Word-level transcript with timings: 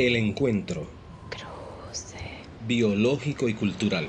El 0.00 0.16
encuentro. 0.16 0.86
Cruce. 1.28 2.16
Biológico 2.66 3.50
y 3.50 3.54
cultural. 3.54 4.08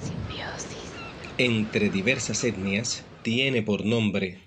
Simbiosis. 0.00 0.92
Entre 1.38 1.90
diversas 1.90 2.44
etnias 2.44 3.02
tiene 3.22 3.60
por 3.60 3.84
nombre 3.84 4.38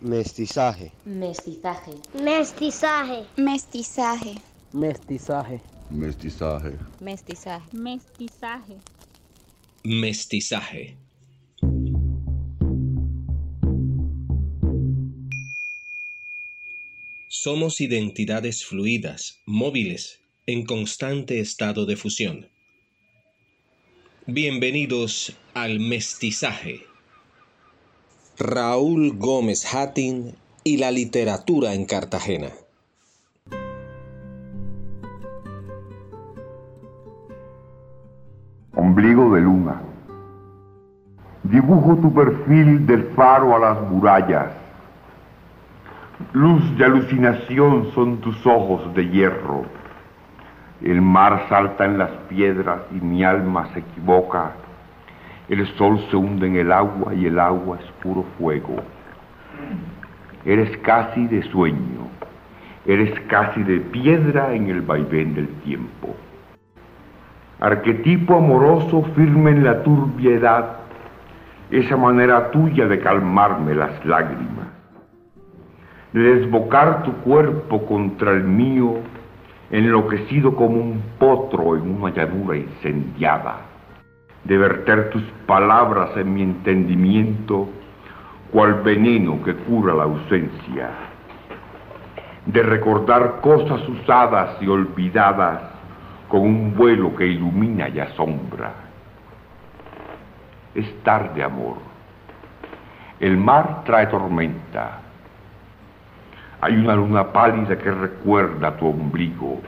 Mestizaje. 0.00 0.90
Mestizaje. 1.04 1.92
Mestizaje. 2.20 3.24
Mestizaje. 3.36 4.34
Mestizaje. 4.72 5.60
Mestizaje. 5.90 6.72
Mestizaje. 6.98 7.62
Mestizaje. 7.70 8.76
mestizaje. 9.84 10.96
Somos 17.42 17.80
identidades 17.80 18.66
fluidas, 18.66 19.40
móviles, 19.46 20.20
en 20.44 20.66
constante 20.66 21.40
estado 21.40 21.86
de 21.86 21.96
fusión. 21.96 22.50
Bienvenidos 24.26 25.40
al 25.54 25.80
mestizaje. 25.80 26.80
Raúl 28.38 29.16
Gómez 29.16 29.64
Hattin 29.74 30.34
y 30.64 30.76
la 30.76 30.90
literatura 30.90 31.72
en 31.72 31.86
Cartagena. 31.86 32.50
Ombligo 38.76 39.34
de 39.34 39.40
luna. 39.40 39.82
Dibujo 41.44 41.96
tu 42.02 42.12
perfil 42.12 42.86
del 42.86 43.14
faro 43.14 43.56
a 43.56 43.58
las 43.60 43.90
murallas. 43.90 44.59
Luz 46.32 46.76
de 46.76 46.84
alucinación 46.84 47.90
son 47.92 48.18
tus 48.18 48.46
ojos 48.46 48.94
de 48.94 49.08
hierro. 49.08 49.64
El 50.80 51.02
mar 51.02 51.46
salta 51.48 51.84
en 51.84 51.98
las 51.98 52.10
piedras 52.28 52.82
y 52.92 53.04
mi 53.04 53.24
alma 53.24 53.68
se 53.74 53.80
equivoca. 53.80 54.52
El 55.48 55.66
sol 55.76 55.98
se 56.08 56.16
hunde 56.16 56.46
en 56.46 56.56
el 56.56 56.70
agua 56.70 57.14
y 57.14 57.26
el 57.26 57.40
agua 57.40 57.78
es 57.80 57.90
puro 58.02 58.24
fuego. 58.38 58.76
Eres 60.44 60.76
casi 60.78 61.26
de 61.26 61.42
sueño. 61.50 62.08
Eres 62.86 63.18
casi 63.28 63.62
de 63.62 63.80
piedra 63.80 64.54
en 64.54 64.68
el 64.68 64.82
vaivén 64.82 65.34
del 65.34 65.48
tiempo. 65.64 66.14
Arquetipo 67.60 68.36
amoroso 68.36 69.02
firme 69.14 69.50
en 69.50 69.64
la 69.64 69.82
turbiedad, 69.82 70.76
esa 71.70 71.96
manera 71.96 72.50
tuya 72.50 72.86
de 72.86 72.98
calmarme 73.00 73.74
las 73.74 74.02
lágrimas, 74.06 74.59
desbocar 76.12 77.02
tu 77.04 77.12
cuerpo 77.18 77.86
contra 77.86 78.32
el 78.32 78.44
mío, 78.44 78.96
enloquecido 79.70 80.56
como 80.56 80.76
un 80.76 81.02
potro 81.18 81.76
en 81.76 81.88
una 81.90 82.10
llanura 82.10 82.56
incendiada, 82.56 83.58
de 84.44 84.58
verter 84.58 85.10
tus 85.10 85.22
palabras 85.46 86.16
en 86.16 86.34
mi 86.34 86.42
entendimiento, 86.42 87.68
cual 88.50 88.82
veneno 88.82 89.42
que 89.44 89.54
cura 89.54 89.94
la 89.94 90.04
ausencia, 90.04 90.90
de 92.46 92.62
recordar 92.62 93.40
cosas 93.40 93.88
usadas 93.88 94.60
y 94.60 94.66
olvidadas, 94.66 95.62
con 96.28 96.42
un 96.42 96.74
vuelo 96.76 97.14
que 97.14 97.26
ilumina 97.26 97.88
y 97.88 97.98
asombra. 97.98 98.72
Es 100.74 101.02
tarde, 101.02 101.42
amor. 101.42 101.76
El 103.18 103.36
mar 103.36 103.82
trae 103.84 104.06
tormenta. 104.06 105.09
Hay 106.62 106.74
una 106.74 106.94
luna 106.94 107.32
pálida 107.32 107.78
que 107.78 107.90
recuerda 107.90 108.76
tu 108.76 108.86
ombligo 108.86 109.62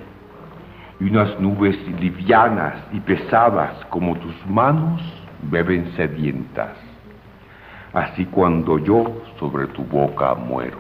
y 1.01 1.05
unas 1.05 1.41
nubes 1.41 1.75
livianas 1.99 2.85
y 2.93 3.01
pesadas 3.01 3.83
como 3.87 4.15
tus 4.19 4.35
manos 4.47 5.01
beben 5.51 5.91
sedientas. 5.97 6.77
Así 7.95 8.27
cuando 8.27 8.79
yo 8.79 9.23
sobre 9.39 9.69
tu 9.69 9.85
boca 9.85 10.35
muero. 10.35 10.79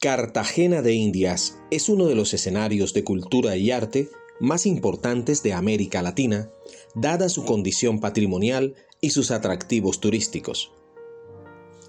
Cartagena 0.00 0.82
de 0.82 0.94
Indias 0.94 1.60
es 1.70 1.88
uno 1.88 2.06
de 2.06 2.14
los 2.14 2.32
escenarios 2.32 2.92
de 2.94 3.04
cultura 3.04 3.56
y 3.56 3.70
arte 3.70 4.08
más 4.42 4.66
importantes 4.66 5.44
de 5.44 5.52
América 5.52 6.02
Latina, 6.02 6.50
dada 6.96 7.28
su 7.28 7.44
condición 7.44 8.00
patrimonial 8.00 8.74
y 9.00 9.10
sus 9.10 9.30
atractivos 9.30 10.00
turísticos. 10.00 10.72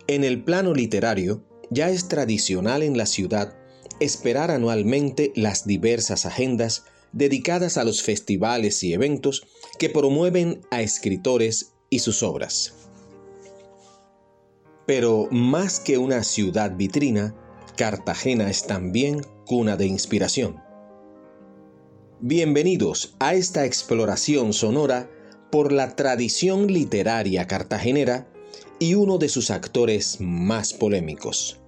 En 0.06 0.24
el 0.24 0.44
plano 0.44 0.76
literario, 0.76 1.44
ya 1.72 1.90
es 1.90 2.08
tradicional 2.08 2.84
en 2.84 2.96
la 2.96 3.08
ciudad 3.08 3.58
esperar 4.00 4.52
anualmente 4.52 5.34
las 5.36 5.66
diversas 5.66 6.28
agendas 6.28 6.86
dedicadas 7.12 7.78
a 7.78 7.84
los 7.84 8.04
festivales 8.04 8.84
y 8.84 8.94
eventos 8.94 9.48
que 9.80 9.90
promueven 9.90 10.62
a 10.70 10.84
escritores 10.84 11.74
y 11.90 12.00
sus 12.00 12.22
obras. 12.22 12.76
Pero 14.86 15.28
más 15.32 15.80
que 15.80 15.98
una 15.98 16.24
ciudad 16.24 16.76
vitrina, 16.76 17.36
Cartagena 17.78 18.52
es 18.52 18.68
también 18.68 19.26
cuna 19.48 19.76
de 19.76 19.88
inspiración. 19.88 20.63
Bienvenidos 22.26 23.18
a 23.20 23.34
esta 23.34 23.66
exploración 23.66 24.54
sonora 24.54 25.10
por 25.52 25.74
la 25.74 25.94
tradición 25.94 26.68
literaria 26.68 27.48
cartagenera 27.48 28.26
y 28.80 28.96
uno 28.96 29.18
de 29.18 29.28
sus 29.28 29.52
actores 29.52 30.22
más 30.22 30.74
polémicos. 30.74 31.60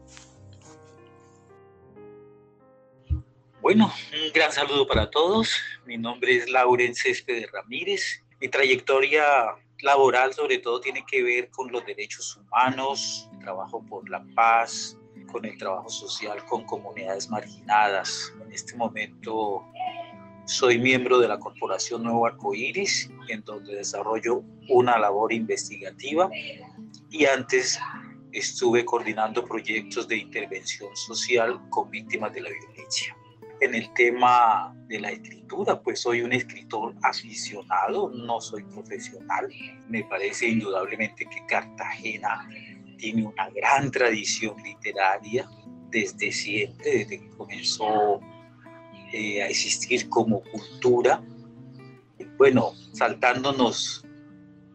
Bueno, 3.60 3.94
un 4.14 4.32
gran 4.32 4.54
saludo 4.54 4.88
para 4.88 5.12
todos. 5.12 5.52
Mi 5.86 5.98
nombre 5.98 6.38
es 6.38 6.50
Lauren 6.50 6.96
Céspedes 6.96 7.52
Ramírez. 7.52 8.24
Mi 8.40 8.48
trayectoria 8.48 9.26
laboral 9.82 10.34
sobre 10.34 10.60
todo 10.60 10.80
tiene 10.80 11.04
que 11.06 11.22
ver 11.22 11.50
con 11.50 11.70
los 11.70 11.86
derechos 11.86 12.38
humanos, 12.38 13.30
trabajo 13.42 13.86
por 13.86 14.10
la 14.10 14.26
paz, 14.34 14.98
con 15.30 15.44
el 15.44 15.58
trabajo 15.58 15.90
social 15.90 16.46
con 16.46 16.64
comunidades 16.64 17.30
marginadas. 17.30 18.34
En 18.42 18.54
este 18.54 18.74
momento 18.78 19.66
soy 20.46 20.78
miembro 20.80 21.20
de 21.20 21.28
la 21.28 21.40
Corporación 21.40 22.04
Nuevo 22.04 22.26
Arcoíris, 22.26 23.10
en 23.30 23.44
donde 23.44 23.76
desarrollo 23.76 24.44
una 24.70 24.98
labor 24.98 25.34
investigativa 25.34 26.30
y 27.10 27.26
antes 27.26 27.80
estuve 28.32 28.86
coordinando 28.86 29.46
proyectos 29.46 30.08
de 30.08 30.18
intervención 30.18 30.96
social 30.96 31.60
con 31.70 31.90
víctimas 31.90 32.34
de 32.34 32.42
la 32.42 32.50
violencia. 32.50 33.16
En 33.62 33.74
el 33.74 33.92
tema 33.94 34.76
de 34.88 35.00
la 35.00 35.12
escritura, 35.12 35.82
pues 35.82 36.02
soy 36.02 36.22
un 36.22 36.34
escritor 36.34 36.94
aficionado, 37.04 38.10
no 38.10 38.42
soy 38.42 38.64
profesional. 38.64 39.50
Me 39.88 40.04
parece 40.04 40.48
indudablemente 40.50 41.26
que 41.26 41.46
Cartagena 41.48 42.48
tiene 42.98 43.26
una 43.26 43.50
gran 43.50 43.90
tradición 43.92 44.62
literaria 44.62 45.50
desde 45.90 46.32
siempre, 46.32 46.98
desde 46.98 47.20
que 47.22 47.30
comenzó 47.30 48.20
eh, 49.14 49.42
a 49.42 49.48
existir 49.48 50.10
como 50.10 50.42
cultura. 50.42 51.24
Bueno, 52.38 52.74
saltándonos 52.94 54.06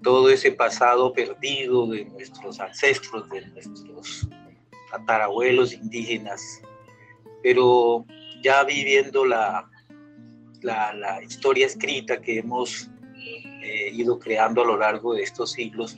todo 0.03 0.31
ese 0.31 0.53
pasado 0.53 1.13
perdido 1.13 1.87
de 1.87 2.05
nuestros 2.07 2.59
ancestros, 2.61 3.29
de 3.31 3.47
nuestros 3.49 4.29
tatarabuelos 4.91 5.73
indígenas, 5.73 6.63
pero 7.43 8.05
ya 8.43 8.65
viviendo 8.65 9.25
la, 9.25 9.69
la, 10.63 11.23
historia 11.23 11.67
escrita 11.67 12.21
que 12.21 12.39
hemos 12.39 12.91
eh, 13.63 13.91
ido 13.93 14.19
creando 14.19 14.63
a 14.63 14.67
lo 14.67 14.77
largo 14.79 15.15
de 15.15 15.23
estos 15.23 15.53
siglos, 15.53 15.97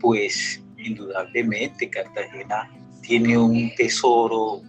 pues 0.00 0.62
indudablemente 0.76 1.88
Cartagena 1.88 2.70
tiene 3.02 3.38
un 3.38 3.74
tesoro 3.76 4.62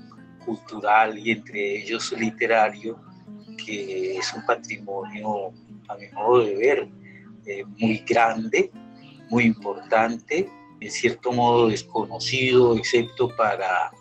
cultural 0.47 1.19
y 1.19 1.31
entre 1.31 1.81
ellos 1.81 2.13
literario 2.17 2.97
que 3.57 4.17
es 4.17 4.33
un 4.33 4.45
patrimonio, 4.45 5.51
a 5.89 5.95
mi 5.97 6.07
modo 6.13 6.45
de 6.45 6.55
ver, 6.55 6.88
eh, 7.45 7.65
muy 7.77 7.97
grande, 8.07 8.71
muy 9.29 9.44
importante, 9.44 10.49
en 10.79 10.91
cierto 10.91 11.33
modo 11.33 11.67
desconocido, 11.67 12.77
excepto 12.77 13.35
para 13.35 13.91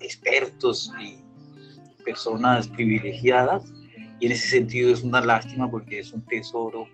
expertos 0.00 0.90
y 0.98 1.18
personas 2.04 2.68
privilegiadas. 2.68 3.70
Y 4.18 4.26
en 4.26 4.32
ese 4.32 4.48
sentido 4.48 4.92
es 4.92 5.02
una 5.02 5.20
lástima 5.20 5.70
porque 5.70 5.98
es 5.98 6.12
un 6.12 6.24
tesoro 6.24 6.86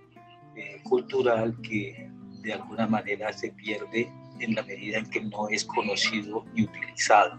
eh, 0.57 0.81
cultural 0.83 1.57
que 1.63 2.11
de 2.43 2.53
alguna 2.53 2.87
manera 2.87 3.33
se 3.33 3.51
pierde 3.53 4.11
en 4.41 4.55
la 4.55 4.63
medida 4.63 4.99
en 4.99 5.07
que 5.11 5.21
no 5.21 5.49
es 5.49 5.65
conocido 5.65 6.45
y 6.55 6.65
utilizado. 6.65 7.39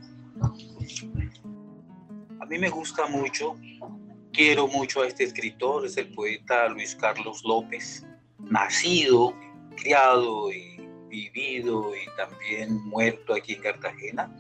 Mí 2.50 2.58
me 2.58 2.70
gusta 2.70 3.06
mucho, 3.06 3.56
quiero 4.34 4.68
mucho 4.68 5.04
a 5.04 5.08
este 5.08 5.24
escritor, 5.24 5.86
es 5.86 5.98
el 5.98 6.12
poeta 6.16 6.68
Luis 6.68 6.96
Carlos 6.96 7.44
López, 7.46 8.04
nacido 8.40 9.36
criado 9.78 10.52
y 10.52 10.82
vivido 11.10 11.92
y 11.96 12.08
también 12.18 12.84
muerto 12.88 13.36
aquí 13.36 13.54
en 13.54 13.62
Cartagena. 13.62 14.36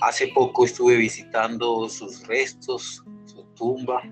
Hace 0.00 0.28
poco 0.28 0.64
estuve 0.64 0.96
visitando 0.96 1.86
sus 1.90 2.26
restos, 2.26 3.04
su 3.26 3.44
tumba, 3.54 4.02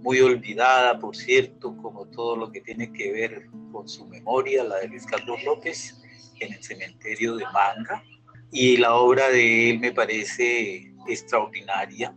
muy 0.00 0.20
olvidada, 0.20 0.98
por 0.98 1.14
cierto, 1.14 1.76
como 1.76 2.06
todo 2.06 2.34
lo 2.34 2.50
que 2.50 2.62
tiene 2.62 2.90
que 2.90 3.12
ver 3.12 3.46
con 3.72 3.86
su 3.86 4.06
memoria, 4.06 4.64
la 4.64 4.76
de 4.76 4.88
Luis 4.88 5.04
Carlos 5.04 5.44
López, 5.44 6.00
en 6.40 6.54
el 6.54 6.64
cementerio 6.64 7.36
de 7.36 7.44
Manga. 7.52 8.02
Y 8.50 8.78
la 8.78 8.94
obra 8.94 9.28
de 9.28 9.68
él 9.68 9.80
me 9.80 9.92
parece 9.92 10.94
extraordinaria. 11.06 12.14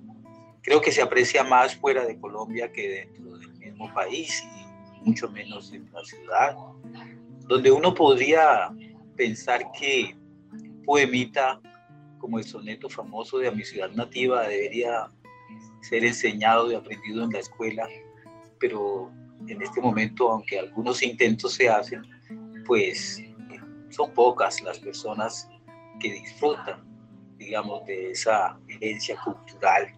Creo 0.67 0.81
que 0.81 0.91
se 0.91 1.01
aprecia 1.01 1.45
más 1.45 1.77
fuera 1.77 2.05
de 2.05 2.19
Colombia 2.19 2.69
que 2.69 2.89
dentro 2.89 3.37
del 3.37 3.53
mismo 3.53 3.89
país 3.93 4.43
y 4.43 5.05
mucho 5.07 5.29
menos 5.31 5.71
en 5.71 5.89
la 5.93 6.03
ciudad, 6.03 6.57
donde 7.47 7.71
uno 7.71 7.93
podría 7.93 8.69
pensar 9.15 9.71
que 9.71 10.13
un 10.51 10.83
poemita 10.83 11.61
como 12.17 12.37
el 12.37 12.43
soneto 12.43 12.89
famoso 12.89 13.37
de 13.37 13.47
A 13.47 13.51
mi 13.51 13.63
ciudad 13.63 13.89
nativa 13.91 14.45
debería 14.45 15.09
ser 15.79 16.03
enseñado 16.03 16.69
y 16.69 16.75
aprendido 16.75 17.23
en 17.23 17.31
la 17.31 17.39
escuela, 17.39 17.87
pero 18.59 19.09
en 19.47 19.61
este 19.61 19.79
momento, 19.79 20.29
aunque 20.29 20.59
algunos 20.59 21.01
intentos 21.01 21.53
se 21.53 21.69
hacen, 21.69 22.01
pues 22.65 23.23
son 23.89 24.13
pocas 24.13 24.61
las 24.61 24.79
personas 24.79 25.47
que 26.01 26.11
disfrutan, 26.11 26.85
digamos, 27.37 27.85
de 27.85 28.11
esa 28.11 28.59
herencia 28.67 29.15
cultural. 29.23 29.97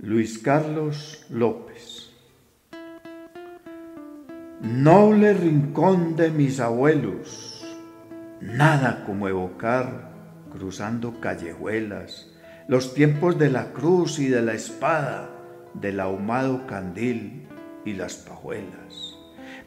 Luis 0.00 0.38
Carlos 0.38 1.24
López. 1.30 2.10
Noble 4.60 5.34
rincón 5.34 6.16
de 6.16 6.30
mis 6.30 6.58
abuelos, 6.58 7.64
nada 8.40 9.04
como 9.06 9.28
evocar, 9.28 10.10
cruzando 10.50 11.20
callejuelas, 11.20 12.26
los 12.66 12.92
tiempos 12.92 13.38
de 13.38 13.50
la 13.50 13.72
cruz 13.72 14.18
y 14.18 14.28
de 14.28 14.42
la 14.42 14.54
espada, 14.54 15.30
del 15.74 16.00
ahumado 16.00 16.66
candil 16.66 17.46
y 17.84 17.92
las 17.94 18.14
pajuelas. 18.16 19.14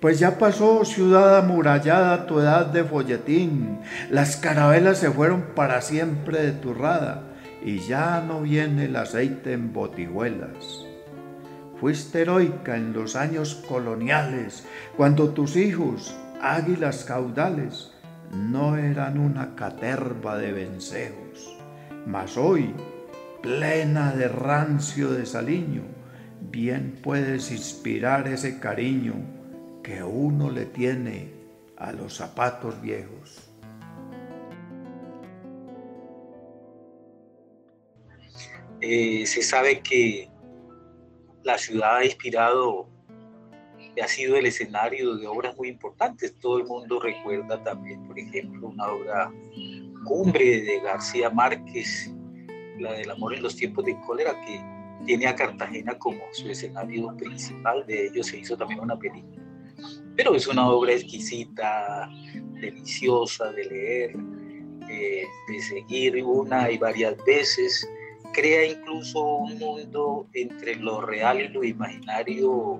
Pues 0.02 0.20
ya 0.20 0.38
pasó 0.38 0.84
ciudad 0.84 1.38
amurallada 1.38 2.28
tu 2.28 2.40
edad 2.40 2.68
de 2.68 2.84
folletín, 2.84 3.80
las 4.12 4.36
carabelas 4.36 5.00
se 5.00 5.10
fueron 5.10 5.54
para 5.56 5.82
siempre 5.82 6.42
de 6.42 6.52
turrada 6.52 7.27
y 7.64 7.80
ya 7.80 8.22
no 8.22 8.42
viene 8.42 8.86
el 8.86 8.96
aceite 8.96 9.54
en 9.54 9.74
botijuelas. 9.74 10.86
Fuiste 11.80 12.22
heroica 12.22 12.76
en 12.76 12.94
los 12.94 13.16
años 13.16 13.64
coloniales, 13.68 14.66
cuando 14.96 15.30
tus 15.30 15.56
hijos, 15.56 16.16
águilas 16.42 17.04
caudales, 17.04 17.92
no 18.32 18.78
eran 18.78 19.20
una 19.20 19.56
caterva 19.56 20.38
de 20.38 20.52
vencejos, 20.54 21.58
mas 22.06 22.36
hoy, 22.38 22.74
plena 23.42 24.12
de 24.12 24.28
rancio 24.28 25.12
de 25.12 25.26
saliño, 25.26 25.84
bien 26.52 27.00
puedes 27.04 27.52
inspirar 27.52 28.28
ese 28.28 28.60
cariño 28.60 29.14
que 29.84 30.04
uno 30.04 30.50
le 30.50 30.66
tiene 30.66 31.32
a 31.78 31.92
los 31.92 32.16
zapatos 32.16 32.82
viejos. 32.82 33.47
Eh, 38.90 39.26
se 39.26 39.42
sabe 39.42 39.82
que 39.82 40.30
la 41.44 41.58
ciudad 41.58 41.98
ha 41.98 42.06
inspirado, 42.06 42.88
ha 44.02 44.08
sido 44.08 44.38
el 44.38 44.46
escenario 44.46 45.18
de 45.18 45.28
obras 45.28 45.58
muy 45.58 45.68
importantes. 45.68 46.34
Todo 46.40 46.60
el 46.60 46.64
mundo 46.64 46.98
recuerda 47.02 47.62
también, 47.62 48.08
por 48.08 48.18
ejemplo, 48.18 48.70
una 48.70 48.88
obra 48.88 49.34
cumbre 50.06 50.62
de 50.62 50.80
García 50.80 51.30
Márquez, 51.30 52.10
la 52.80 52.94
del 52.94 53.12
amor 53.12 53.34
en 53.34 53.44
los 53.44 53.58
tiempos 53.58 53.84
de 53.84 54.00
cólera, 54.06 54.40
que 54.46 54.62
tiene 55.06 55.28
a 55.28 55.36
Cartagena 55.36 56.00
como 56.00 56.22
su 56.32 56.50
escenario 56.50 57.14
principal. 57.18 57.86
De 57.88 58.06
ello 58.06 58.24
se 58.24 58.40
hizo 58.40 58.56
también 58.56 58.80
una 58.80 58.98
película. 58.98 59.44
Pero 60.16 60.34
es 60.34 60.48
una 60.48 60.66
obra 60.66 60.94
exquisita, 60.94 62.10
deliciosa 62.62 63.52
de 63.52 63.66
leer, 63.66 64.16
eh, 64.90 65.26
de 65.50 65.60
seguir 65.60 66.24
una 66.24 66.72
y 66.72 66.78
varias 66.78 67.18
veces 67.26 67.86
crea 68.38 68.68
incluso 68.68 69.20
un 69.24 69.58
mundo 69.58 70.28
entre 70.34 70.76
lo 70.76 71.02
real 71.02 71.42
y 71.42 71.48
lo 71.48 71.64
imaginario, 71.64 72.80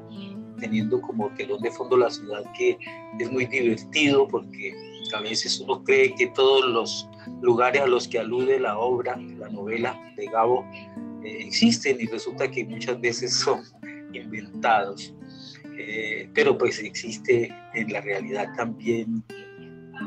teniendo 0.60 1.02
como 1.02 1.30
telón 1.34 1.62
de 1.62 1.72
fondo 1.72 1.98
la 1.98 2.12
ciudad 2.12 2.44
que 2.56 2.78
es 3.20 3.32
muy 3.32 3.48
divertido 3.48 4.28
porque 4.28 4.76
a 5.16 5.22
veces 5.22 5.60
uno 5.60 5.84
cree 5.84 6.14
que 6.14 6.28
todos 6.28 6.64
los 6.68 7.10
lugares 7.42 7.82
a 7.82 7.88
los 7.88 8.08
que 8.08 8.20
alude 8.20 8.60
la 8.60 8.78
obra, 8.78 9.18
la 9.18 9.50
novela 9.50 10.00
de 10.16 10.28
Gabo, 10.28 10.64
eh, 11.24 11.38
existen 11.40 11.98
y 12.00 12.06
resulta 12.06 12.52
que 12.52 12.64
muchas 12.64 13.02
veces 13.02 13.34
son 13.34 13.62
inventados. 14.14 15.16
Eh, 15.80 16.30
pero 16.36 16.56
pues 16.56 16.80
existe 16.80 17.52
en 17.74 17.92
la 17.92 18.02
realidad 18.02 18.48
también 18.56 19.24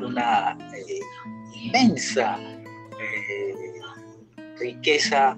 una 0.01 0.57
eh, 0.77 1.01
inmensa 1.61 2.39
riqueza 4.61 5.37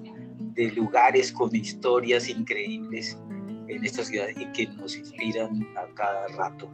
de 0.55 0.71
lugares 0.71 1.31
con 1.31 1.55
historias 1.55 2.29
increíbles 2.29 3.17
en 3.67 3.83
esta 3.83 4.03
ciudad 4.03 4.27
y 4.35 4.45
que 4.51 4.67
nos 4.75 4.95
inspiran 4.95 5.67
a 5.75 5.93
cada 5.95 6.27
rato. 6.37 6.69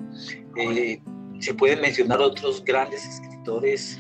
Eh, 0.58 1.02
se 1.40 1.54
pueden 1.54 1.82
mencionar 1.82 2.20
otros 2.20 2.64
grandes 2.64 3.06
escritores 3.06 4.00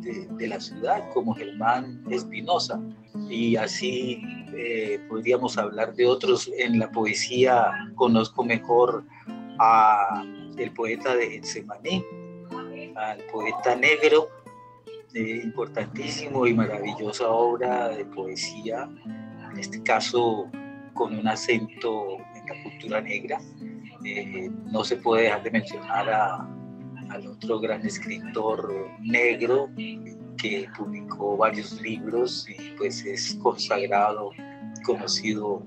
de, 0.00 0.48
la 0.48 0.60
ciudad 0.60 1.08
como 1.14 1.34
Germán 1.34 2.02
Espinosa 2.10 2.80
y 3.30 3.54
así 3.54 4.20
eh, 4.56 4.98
podríamos 5.08 5.56
hablar 5.56 5.94
de 5.94 6.06
otros. 6.06 6.50
En 6.58 6.80
la 6.80 6.90
poesía 6.90 7.70
conozco 7.94 8.44
mejor 8.44 9.04
a 9.60 10.24
el 10.58 10.72
poeta 10.72 11.14
de 11.14 11.30
Getsemaní, 11.30 12.04
al 12.96 13.18
poeta 13.32 13.76
negro 13.76 14.28
importantísimo 15.14 16.46
y 16.46 16.54
maravillosa 16.54 17.28
obra 17.28 17.88
de 17.90 18.04
poesía, 18.06 18.88
en 19.50 19.58
este 19.58 19.82
caso 19.82 20.50
con 20.94 21.16
un 21.16 21.26
acento 21.26 22.18
en 22.34 22.46
la 22.46 22.62
cultura 22.62 23.00
negra. 23.00 23.40
Eh, 24.04 24.50
no 24.70 24.82
se 24.84 24.96
puede 24.96 25.24
dejar 25.24 25.42
de 25.42 25.50
mencionar 25.50 26.08
al 26.08 27.26
otro 27.26 27.60
gran 27.60 27.84
escritor 27.86 28.88
negro 29.00 29.68
que 30.38 30.68
publicó 30.76 31.36
varios 31.36 31.80
libros 31.80 32.46
y 32.48 32.70
pues 32.76 33.04
es 33.04 33.36
consagrado, 33.42 34.30
conocido 34.84 35.62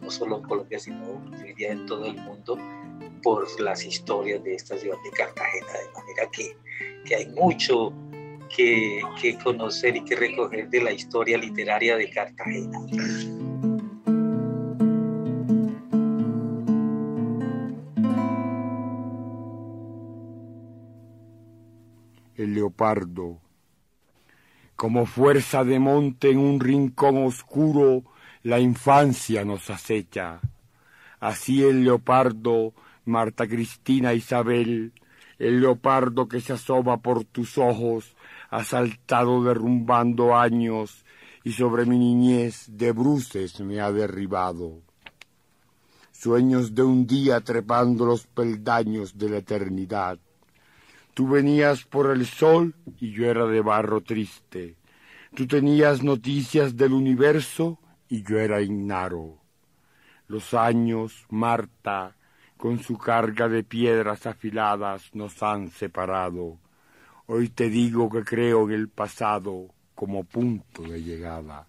no 0.00 0.10
solo 0.10 0.38
en 0.38 0.42
Colombia, 0.44 0.78
sino 0.78 1.20
diría 1.44 1.72
en 1.72 1.86
todo 1.86 2.06
el 2.06 2.16
mundo 2.16 2.56
por 3.22 3.46
las 3.60 3.84
historias 3.84 4.42
de 4.44 4.54
esta 4.54 4.76
ciudad 4.78 4.96
de 5.04 5.10
Cartagena, 5.10 5.66
de 5.72 5.92
manera 5.92 6.30
que, 6.32 6.56
que 7.04 7.16
hay 7.16 7.26
mucho 7.28 7.92
que, 8.54 9.38
conocer 9.42 9.96
y 9.96 10.04
que 10.04 10.16
recoger 10.16 10.68
de 10.68 10.82
la 10.82 10.92
historia 10.92 11.38
literaria 11.38 11.96
de 11.96 12.10
Cartagena. 12.10 12.78
El 22.34 22.54
leopardo, 22.54 23.38
como 24.74 25.04
fuerza 25.04 25.62
de 25.62 25.78
monte 25.78 26.30
en 26.30 26.38
un 26.38 26.58
rincón 26.58 27.24
oscuro, 27.24 28.02
la 28.42 28.58
infancia 28.58 29.44
nos 29.44 29.68
acecha. 29.68 30.40
Así 31.20 31.62
el 31.62 31.84
leopardo, 31.84 32.72
Marta 33.04 33.46
Cristina 33.46 34.14
Isabel, 34.14 34.94
el 35.38 35.60
leopardo 35.60 36.28
que 36.28 36.40
se 36.40 36.54
asoma 36.54 37.02
por 37.02 37.24
tus 37.24 37.58
ojos, 37.58 38.16
ha 38.50 38.64
saltado 38.64 39.44
derrumbando 39.44 40.36
años 40.36 41.04
y 41.44 41.52
sobre 41.52 41.86
mi 41.86 41.98
niñez 41.98 42.66
de 42.68 42.90
bruces 42.90 43.60
me 43.60 43.80
ha 43.80 43.92
derribado. 43.92 44.82
Sueños 46.10 46.74
de 46.74 46.82
un 46.82 47.06
día 47.06 47.40
trepando 47.40 48.04
los 48.04 48.26
peldaños 48.26 49.16
de 49.16 49.30
la 49.30 49.36
eternidad. 49.38 50.18
Tú 51.14 51.28
venías 51.28 51.84
por 51.84 52.10
el 52.10 52.26
sol 52.26 52.74
y 52.98 53.12
yo 53.12 53.26
era 53.26 53.46
de 53.46 53.60
barro 53.60 54.00
triste. 54.00 54.76
Tú 55.34 55.46
tenías 55.46 56.02
noticias 56.02 56.76
del 56.76 56.92
universo 56.92 57.78
y 58.08 58.22
yo 58.24 58.38
era 58.38 58.60
ignaro. 58.60 59.38
Los 60.26 60.54
años, 60.54 61.24
Marta, 61.30 62.16
con 62.56 62.80
su 62.80 62.98
carga 62.98 63.48
de 63.48 63.62
piedras 63.62 64.26
afiladas, 64.26 65.14
nos 65.14 65.40
han 65.42 65.70
separado 65.70 66.58
Hoy 67.32 67.48
te 67.48 67.70
digo 67.70 68.10
que 68.10 68.24
creo 68.24 68.64
en 68.64 68.72
el 68.72 68.88
pasado 68.88 69.68
como 69.94 70.24
punto 70.24 70.82
de 70.82 71.00
llegada. 71.00 71.68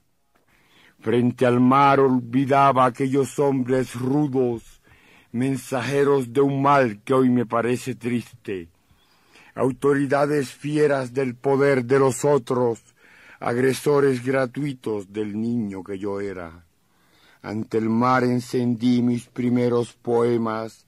Frente 1.00 1.46
al 1.46 1.60
mar 1.60 2.00
olvidaba 2.00 2.84
aquellos 2.84 3.38
hombres 3.38 3.94
rudos, 3.94 4.82
mensajeros 5.32 6.34
de 6.34 6.42
un 6.42 6.64
mal 6.64 7.04
que 7.04 7.14
hoy 7.14 7.30
me 7.30 7.46
parece 7.46 7.94
triste, 7.94 8.70
autoridades 9.54 10.52
fieras 10.52 11.14
del 11.14 11.36
poder 11.36 11.86
de 11.86 12.00
los 12.00 12.26
otros, 12.26 12.82
agresores 13.40 14.26
gratuitos 14.26 15.14
del 15.14 15.40
niño 15.40 15.84
que 15.84 16.00
yo 16.00 16.22
era. 16.22 16.66
Ante 17.44 17.78
el 17.78 17.88
mar 17.88 18.24
encendí 18.24 19.04
mis 19.04 19.28
primeros 19.28 19.94
poemas, 19.94 20.88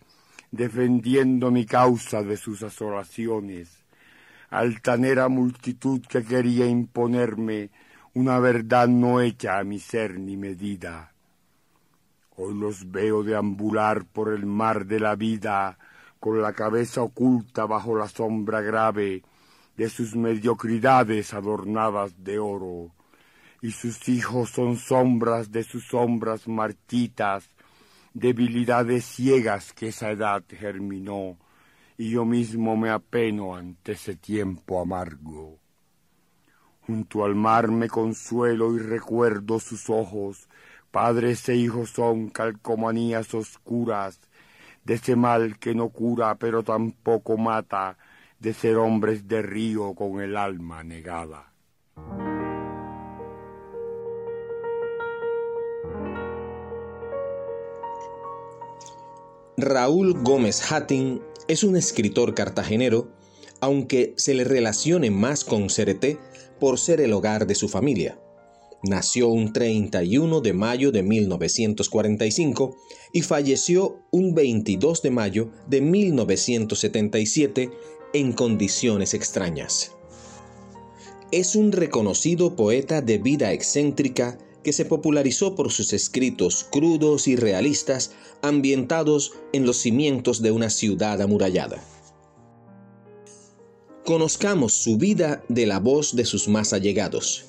defendiendo 0.49 1.51
mi 1.51 1.63
causa 1.67 2.23
de 2.23 2.37
sus 2.37 2.63
asolaciones. 2.63 3.82
Altanera 4.53 5.29
multitud 5.29 6.05
que 6.07 6.23
quería 6.23 6.67
imponerme 6.67 7.71
una 8.13 8.37
verdad 8.37 8.87
no 8.87 9.19
hecha 9.19 9.57
a 9.57 9.63
mi 9.63 9.79
ser 9.79 10.19
ni 10.19 10.37
medida. 10.37 11.11
Hoy 12.35 12.53
los 12.53 12.91
veo 12.91 13.23
deambular 13.23 14.05
por 14.05 14.31
el 14.31 14.45
mar 14.45 14.85
de 14.85 14.99
la 14.99 15.15
vida, 15.15 15.79
con 16.19 16.39
la 16.39 16.53
cabeza 16.53 17.01
oculta 17.01 17.65
bajo 17.65 17.97
la 17.97 18.07
sombra 18.07 18.61
grave 18.61 19.23
de 19.75 19.89
sus 19.89 20.15
mediocridades 20.15 21.33
adornadas 21.33 22.23
de 22.23 22.37
oro, 22.37 22.91
y 23.59 23.71
sus 23.71 24.07
hijos 24.07 24.51
son 24.51 24.77
sombras 24.77 25.51
de 25.51 25.63
sus 25.63 25.87
sombras 25.87 26.47
marchitas, 26.47 27.49
debilidades 28.13 29.03
ciegas 29.03 29.73
que 29.73 29.87
esa 29.87 30.11
edad 30.11 30.43
germinó, 30.47 31.39
y 31.97 32.09
yo 32.09 32.25
mismo 32.25 32.75
me 32.75 32.89
apeno 32.89 33.55
ante 33.55 33.93
ese 33.93 34.15
tiempo 34.15 34.81
amargo. 34.81 35.59
Junto 36.85 37.23
al 37.23 37.35
mar 37.35 37.69
me 37.69 37.87
consuelo 37.87 38.75
y 38.75 38.79
recuerdo 38.79 39.59
sus 39.59 39.89
ojos, 39.89 40.49
padres 40.91 41.47
e 41.49 41.55
hijos 41.55 41.91
son 41.91 42.29
calcomanías 42.29 43.33
oscuras, 43.33 44.19
de 44.83 44.95
ese 44.95 45.15
mal 45.15 45.59
que 45.59 45.73
no 45.73 45.89
cura 45.89 46.35
pero 46.35 46.63
tampoco 46.63 47.37
mata, 47.37 47.97
de 48.39 48.53
ser 48.53 48.75
hombres 48.75 49.27
de 49.27 49.41
río 49.41 49.93
con 49.93 50.19
el 50.19 50.35
alma 50.35 50.83
negada. 50.83 51.53
Raúl 59.55 60.13
Gómez 60.23 60.69
Hattin 60.71 61.21
es 61.47 61.63
un 61.63 61.75
escritor 61.75 62.33
cartagenero, 62.33 63.11
aunque 63.59 64.13
se 64.17 64.33
le 64.33 64.43
relacione 64.43 65.11
más 65.11 65.43
con 65.43 65.69
Cereté 65.69 66.17
por 66.59 66.79
ser 66.79 67.01
el 67.01 67.13
hogar 67.13 67.47
de 67.47 67.55
su 67.55 67.69
familia. 67.69 68.19
Nació 68.83 69.29
un 69.29 69.53
31 69.53 70.41
de 70.41 70.53
mayo 70.53 70.91
de 70.91 71.03
1945 71.03 72.75
y 73.13 73.21
falleció 73.21 73.99
un 74.11 74.35
22 74.35 75.01
de 75.01 75.11
mayo 75.11 75.51
de 75.67 75.79
1977 75.79 77.71
en 78.13 78.33
condiciones 78.33 79.13
extrañas. 79.13 79.91
Es 81.31 81.55
un 81.55 81.71
reconocido 81.71 82.55
poeta 82.55 83.01
de 83.01 83.17
vida 83.17 83.53
excéntrica 83.53 84.37
que 84.63 84.73
se 84.73 84.85
popularizó 84.85 85.55
por 85.55 85.71
sus 85.71 85.93
escritos 85.93 86.65
crudos 86.71 87.27
y 87.27 87.35
realistas 87.35 88.11
ambientados 88.41 89.33
en 89.51 89.65
los 89.65 89.77
cimientos 89.77 90.41
de 90.41 90.51
una 90.51 90.69
ciudad 90.69 91.21
amurallada. 91.21 91.83
Conozcamos 94.05 94.73
su 94.73 94.97
vida 94.97 95.43
de 95.47 95.65
la 95.65 95.79
voz 95.79 96.15
de 96.15 96.25
sus 96.25 96.47
más 96.47 96.73
allegados. 96.73 97.45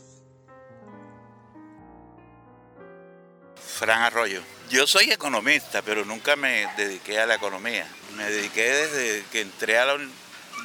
Fran 3.56 4.02
Arroyo. 4.02 4.40
Yo 4.70 4.86
soy 4.86 5.10
economista, 5.10 5.82
pero 5.82 6.04
nunca 6.04 6.36
me 6.36 6.66
dediqué 6.76 7.18
a 7.18 7.26
la 7.26 7.34
economía. 7.34 7.86
Me 8.16 8.24
dediqué 8.24 8.62
desde 8.62 9.24
que 9.32 9.40
entré 9.40 9.74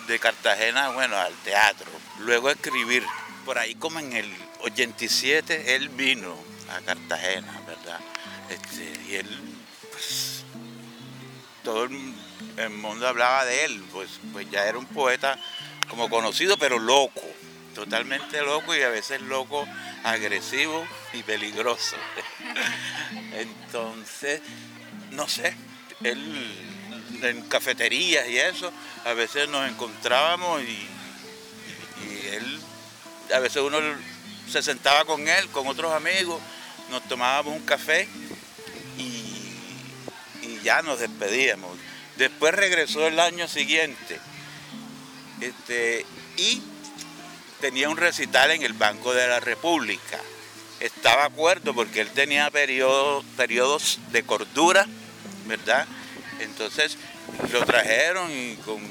de 0.07 0.19
Cartagena, 0.19 0.89
bueno, 0.91 1.17
al 1.17 1.33
teatro. 1.43 1.87
Luego 2.19 2.49
a 2.49 2.51
escribir. 2.51 3.03
Por 3.45 3.57
ahí 3.57 3.73
como 3.73 3.99
en 3.99 4.13
el 4.13 4.31
87 4.61 5.75
él 5.75 5.89
vino 5.89 6.35
a 6.69 6.81
Cartagena, 6.81 7.61
¿verdad? 7.65 7.99
Este, 8.49 8.93
y 9.07 9.15
él, 9.15 9.39
pues, 9.91 10.43
todo 11.63 11.85
el, 11.85 12.69
mundo 12.71 13.07
hablaba 13.07 13.45
de 13.45 13.65
él, 13.65 13.83
pues, 13.91 14.09
pues 14.33 14.49
ya 14.51 14.65
era 14.65 14.77
un 14.77 14.85
poeta 14.85 15.37
como 15.87 16.09
conocido, 16.09 16.57
pero 16.57 16.77
loco, 16.77 17.23
totalmente 17.73 18.41
loco 18.41 18.75
y 18.75 18.81
a 18.81 18.89
veces 18.89 19.21
loco 19.21 19.65
agresivo 20.03 20.85
y 21.13 21.23
peligroso. 21.23 21.95
Entonces, 23.33 24.41
no 25.11 25.27
sé, 25.27 25.55
él 26.03 26.55
en 27.21 27.41
cafeterías 27.49 28.27
y 28.27 28.37
eso, 28.37 28.71
a 29.05 29.13
veces 29.13 29.49
nos 29.49 29.69
encontrábamos 29.69 30.61
y 30.63 30.87
él, 32.31 32.59
a 33.33 33.39
veces 33.39 33.61
uno 33.61 33.79
se 34.49 34.61
sentaba 34.63 35.05
con 35.05 35.27
él, 35.27 35.47
con 35.49 35.67
otros 35.67 35.93
amigos, 35.93 36.41
nos 36.89 37.07
tomábamos 37.07 37.55
un 37.55 37.65
café 37.65 38.07
y, 38.97 39.03
y 40.41 40.59
ya 40.63 40.81
nos 40.81 40.99
despedíamos. 40.99 41.77
Después 42.17 42.53
regresó 42.53 43.07
el 43.07 43.19
año 43.19 43.47
siguiente 43.47 44.19
este, 45.41 46.05
y 46.37 46.61
tenía 47.61 47.89
un 47.89 47.97
recital 47.97 48.51
en 48.51 48.63
el 48.63 48.73
Banco 48.73 49.13
de 49.13 49.27
la 49.27 49.39
República. 49.39 50.19
Estaba 50.79 51.25
acuerdo 51.25 51.73
porque 51.73 52.01
él 52.01 52.09
tenía 52.09 52.49
periodos, 52.51 53.25
periodos 53.37 53.99
de 54.11 54.23
cordura, 54.23 54.85
¿verdad? 55.45 55.87
Entonces 56.39 56.97
lo 57.51 57.65
trajeron 57.65 58.31
y 58.31 58.55
con 58.65 58.81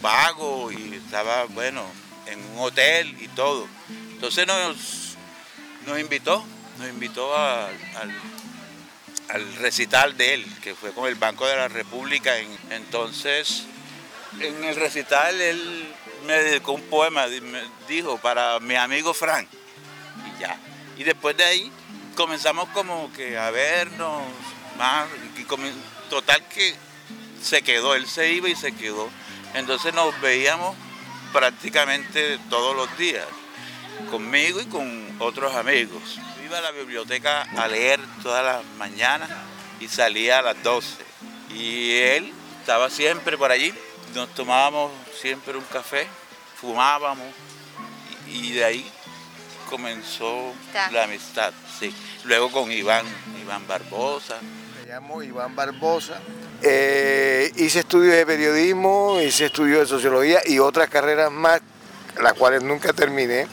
pago 0.00 0.70
y 0.72 0.94
estaba, 0.94 1.44
bueno, 1.44 1.84
en 2.26 2.38
un 2.52 2.58
hotel 2.60 3.16
y 3.20 3.28
todo. 3.28 3.66
Entonces 4.12 4.46
nos, 4.46 5.03
nos 5.86 5.98
invitó, 5.98 6.44
nos 6.78 6.88
invitó 6.88 7.36
al, 7.36 7.74
al, 9.28 9.56
recital 9.56 10.16
de 10.16 10.34
él, 10.34 10.46
que 10.62 10.74
fue 10.74 10.92
con 10.92 11.06
el 11.06 11.14
Banco 11.14 11.46
de 11.46 11.56
la 11.56 11.68
República. 11.68 12.32
Entonces, 12.70 13.64
en 14.40 14.64
el 14.64 14.76
recital 14.76 15.40
él 15.40 15.88
me 16.26 16.34
dedicó 16.34 16.72
un 16.72 16.82
poema, 16.82 17.26
dijo, 17.88 18.18
para 18.18 18.60
mi 18.60 18.76
amigo 18.76 19.14
Frank. 19.14 19.48
Y 20.26 20.40
ya. 20.40 20.58
Y 20.96 21.04
después 21.04 21.36
de 21.36 21.44
ahí 21.44 21.72
comenzamos 22.14 22.68
como 22.70 23.12
que 23.12 23.36
a 23.36 23.50
vernos 23.50 24.22
más. 24.78 25.08
Total 26.08 26.46
que 26.48 26.74
se 27.42 27.62
quedó, 27.62 27.94
él 27.94 28.06
se 28.06 28.32
iba 28.32 28.48
y 28.48 28.56
se 28.56 28.72
quedó. 28.72 29.10
Entonces 29.54 29.92
nos 29.94 30.18
veíamos 30.20 30.76
prácticamente 31.32 32.38
todos 32.48 32.76
los 32.76 32.96
días, 32.96 33.26
conmigo 34.10 34.60
y 34.60 34.66
con 34.66 35.16
otros 35.18 35.54
amigos. 35.54 36.18
Iba 36.44 36.58
a 36.58 36.60
la 36.60 36.70
biblioteca 36.70 37.42
a 37.42 37.68
leer 37.68 38.00
todas 38.22 38.44
las 38.44 38.64
mañanas 38.78 39.30
y 39.80 39.88
salía 39.88 40.38
a 40.38 40.42
las 40.42 40.62
12. 40.62 41.02
Y 41.50 41.96
él 41.98 42.32
estaba 42.60 42.90
siempre 42.90 43.38
por 43.38 43.50
allí. 43.50 43.72
Nos 44.14 44.32
tomábamos 44.34 44.92
siempre 45.20 45.56
un 45.56 45.64
café, 45.64 46.06
fumábamos 46.60 47.26
y 48.26 48.52
de 48.52 48.64
ahí 48.64 48.90
comenzó 49.68 50.52
la 50.92 51.04
amistad. 51.04 51.52
Sí. 51.78 51.94
Luego 52.24 52.50
con 52.50 52.70
Iván, 52.70 53.06
Iván 53.42 53.66
Barbosa. 53.66 54.38
Me 54.80 54.92
llamo 54.92 55.22
Iván 55.22 55.56
Barbosa. 55.56 56.20
Eh, 56.62 57.52
hice 57.56 57.80
estudios 57.80 58.14
de 58.14 58.24
periodismo, 58.24 59.20
hice 59.20 59.46
estudios 59.46 59.80
de 59.80 59.86
sociología 59.86 60.40
y 60.46 60.58
otras 60.58 60.88
carreras 60.88 61.30
más, 61.30 61.60
las 62.22 62.34
cuales 62.34 62.62
nunca 62.62 62.92
terminé. 62.92 63.46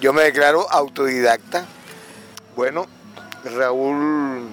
Yo 0.00 0.12
me 0.12 0.22
declaro 0.22 0.70
autodidacta. 0.70 1.66
Bueno, 2.56 2.86
Raúl 3.44 4.48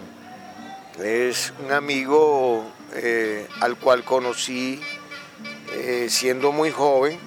es 0.99 1.51
un 1.63 1.71
amigo 1.71 2.71
eh, 2.93 3.47
al 3.59 3.77
cual 3.77 4.03
conocí 4.03 4.81
eh, 5.73 6.07
siendo 6.09 6.51
muy 6.51 6.71
joven 6.71 7.19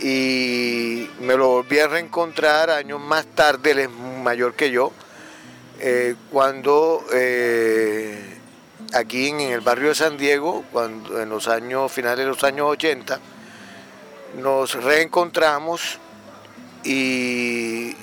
y 0.00 1.08
me 1.20 1.36
lo 1.36 1.48
volví 1.48 1.78
a 1.78 1.88
reencontrar 1.88 2.70
años 2.70 3.00
más 3.00 3.26
tarde, 3.26 3.72
él 3.72 3.78
es 3.80 3.90
mayor 3.90 4.54
que 4.54 4.70
yo, 4.70 4.92
eh, 5.80 6.14
cuando 6.30 7.04
aquí 8.92 9.28
en, 9.28 9.40
el 9.40 9.60
barrio 9.60 9.88
de 9.88 9.94
San 9.94 10.16
Diego, 10.16 10.64
cuando 10.72 11.20
en 11.20 11.28
los 11.28 11.48
años 11.48 11.92
finales 11.92 12.18
de 12.18 12.26
los 12.26 12.44
años 12.44 12.66
80, 12.70 13.20
nos 14.40 14.74
reencontramos 14.82 15.98
y 16.84 17.96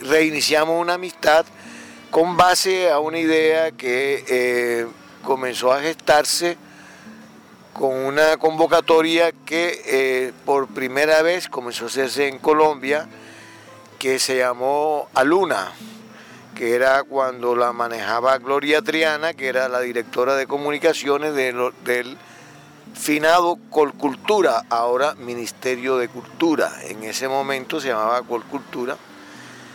reiniciamos 0.00 0.80
una 0.80 0.94
amistad 0.94 1.44
con 2.10 2.36
base 2.36 2.90
a 2.90 2.98
una 2.98 3.18
idea 3.18 3.70
que 3.72 4.24
eh, 4.28 4.86
comenzó 5.24 5.72
a 5.72 5.80
gestarse 5.80 6.56
con 7.72 7.90
una 7.94 8.36
convocatoria 8.36 9.32
que 9.32 9.82
eh, 9.86 10.32
por 10.44 10.68
primera 10.68 11.22
vez 11.22 11.48
comenzó 11.48 11.84
a 11.84 11.88
hacerse 11.88 12.28
en 12.28 12.38
Colombia, 12.38 13.08
que 13.98 14.18
se 14.18 14.36
llamó 14.38 15.08
Aluna, 15.14 15.72
que 16.54 16.74
era 16.74 17.02
cuando 17.04 17.56
la 17.56 17.72
manejaba 17.72 18.36
Gloria 18.38 18.82
Triana, 18.82 19.32
que 19.32 19.48
era 19.48 19.68
la 19.68 19.80
directora 19.80 20.34
de 20.36 20.46
comunicaciones 20.46 21.34
de 21.34 21.72
del 21.84 22.18
finado 22.94 23.58
Colcultura, 23.70 24.64
ahora 24.68 25.14
Ministerio 25.14 25.96
de 25.96 26.08
Cultura. 26.08 26.72
En 26.84 27.02
ese 27.04 27.28
momento 27.28 27.80
se 27.80 27.88
llamaba 27.88 28.22
Colcultura. 28.22 28.96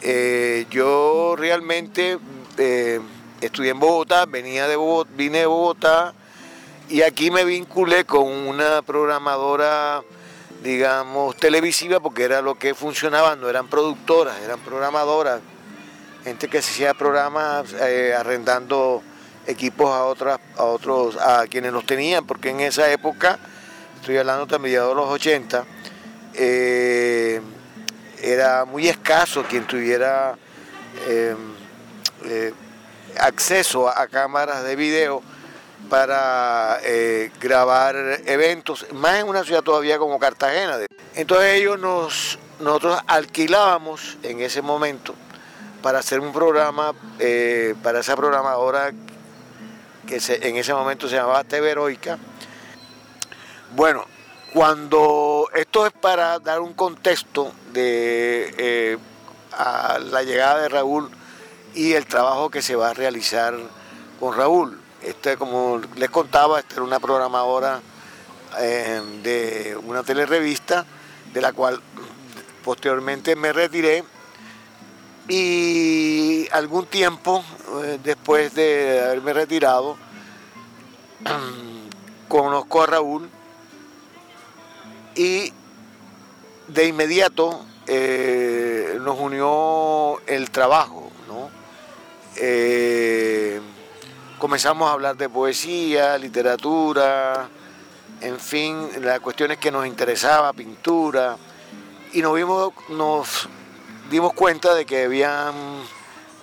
Eh, 0.02 0.66
yo 0.70 1.36
realmente 1.38 2.20
eh, 2.58 3.00
estudié 3.42 3.72
en 3.72 3.80
Bogotá, 3.80 4.26
venía 4.26 4.68
de 4.68 4.76
Bogotá, 4.76 5.12
vine 5.16 5.40
de 5.40 5.46
Bogotá 5.46 6.14
y 6.90 7.02
aquí 7.02 7.32
me 7.32 7.44
vinculé 7.44 8.06
con 8.06 8.28
una 8.28 8.82
programadora, 8.82 10.04
digamos, 10.64 11.36
televisiva, 11.36 12.00
porque 12.00 12.24
era 12.24 12.42
lo 12.42 12.56
que 12.56 12.74
funcionaba, 12.74 13.36
no 13.36 13.50
eran 13.50 13.68
productoras, 13.68 14.40
eran 14.42 14.60
programadoras, 14.62 15.42
gente 16.24 16.48
que 16.48 16.60
hacía 16.60 16.94
programas 16.94 17.74
eh, 17.74 18.14
arrendando 18.18 19.02
equipos 19.48 19.90
a 19.90 20.04
otras, 20.04 20.40
a 20.58 20.64
otros, 20.64 21.18
a 21.18 21.48
quienes 21.48 21.72
los 21.72 21.86
tenían, 21.86 22.26
porque 22.28 22.50
en 22.50 22.60
esa 22.60 22.92
época, 22.92 23.40
estoy 23.96 24.18
hablando 24.18 24.60
mediados 24.60 24.90
de 24.90 24.96
los 24.96 25.10
80, 25.10 25.66
eh, 26.34 27.42
era 28.22 28.66
muy 28.66 28.88
escaso 28.88 29.44
quien 29.44 29.66
tuviera 29.66 30.38
eh, 31.08 32.54
acceso 33.20 33.88
a 33.88 34.08
cámaras 34.08 34.64
de 34.64 34.76
video 34.76 35.24
para 35.90 36.80
eh, 36.84 37.32
grabar 37.40 37.96
eventos, 38.26 38.86
más 38.94 39.20
en 39.20 39.30
una 39.30 39.44
ciudad 39.44 39.62
todavía 39.62 39.98
como 39.98 40.20
Cartagena. 40.20 40.78
Entonces 41.16 41.54
ellos 41.54 41.80
nos, 41.80 42.38
nosotros 42.60 43.00
alquilábamos 43.08 44.18
en 44.24 44.42
ese 44.42 44.62
momento 44.62 45.16
para 45.82 46.00
hacer 46.00 46.20
un 46.20 46.34
programa, 46.34 46.94
para 47.82 48.00
esa 48.00 48.16
programadora 48.16 48.92
que 50.08 50.20
en 50.42 50.58
ese 50.58 50.74
momento 50.74 51.08
se 51.08 51.18
llamaba 51.18 51.44
TV 51.44 51.70
Heroica. 51.70 52.18
Bueno, 53.76 54.06
cuando 54.54 55.50
esto 55.54 55.86
es 55.86 55.94
para 55.94 56.40
dar 56.40 56.62
un 56.62 56.74
contexto 56.74 57.52
de 57.74 58.56
eh, 58.58 58.98
a 59.52 60.00
la 60.00 60.24
llegada 60.24 60.62
de 60.62 60.70
Raúl 60.70 61.12
y 61.76 61.94
el 61.94 62.06
trabajo 62.06 62.50
que 62.50 62.62
se 62.62 62.76
va 62.76 62.90
a 62.90 62.94
realizar 62.94 63.54
con 64.20 64.36
Raúl. 64.36 64.80
Este, 65.02 65.38
como 65.38 65.80
les 65.96 66.10
contaba, 66.10 66.60
esta 66.60 66.76
era 66.76 66.84
una 66.84 67.00
programadora 67.00 67.82
eh, 68.60 69.02
de 69.22 69.78
una 69.84 70.04
telerevista, 70.04 70.86
de 71.34 71.42
la 71.42 71.54
cual 71.54 71.82
posteriormente 72.64 73.36
me 73.36 73.54
retiré. 73.54 74.04
Y 75.30 76.48
algún 76.52 76.86
tiempo 76.86 77.44
eh, 77.84 78.00
después 78.04 78.54
de 78.56 79.02
haberme 79.04 79.34
retirado, 79.34 79.98
conozco 82.28 82.84
a 82.84 82.86
Raúl 82.86 83.30
y 85.16 85.52
de 86.68 86.88
inmediato 86.88 87.66
eh, 87.88 88.98
nos 89.02 89.20
unió 89.20 90.20
el 90.28 90.50
trabajo, 90.52 91.12
¿no? 91.28 91.50
comenzamos 94.38 94.88
a 94.88 94.94
hablar 94.94 95.18
de 95.18 95.28
poesía, 95.28 96.18
literatura, 96.20 97.50
en 98.22 98.40
fin, 98.40 98.90
las 99.02 99.20
cuestiones 99.20 99.58
que 99.58 99.72
nos 99.72 99.86
interesaba, 99.86 100.54
pintura, 100.54 101.38
y 102.14 102.22
nos, 102.22 102.36
vimos, 102.36 102.74
nos 102.90 103.50
dimos 104.10 104.34
cuenta 104.34 104.74
de 104.74 104.86
que 104.86 105.04
había 105.04 105.52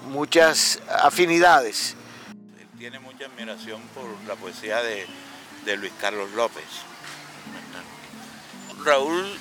muchas 0.08 0.80
afinidades. 0.88 1.96
Él 2.58 2.68
tiene 2.78 2.98
mucha 2.98 3.26
admiración 3.26 3.80
por 3.94 4.04
la 4.26 4.34
poesía 4.34 4.82
de, 4.82 5.06
Luis 5.76 5.92
Carlos 6.00 6.30
López. 6.32 6.64
Raúl, 8.84 9.40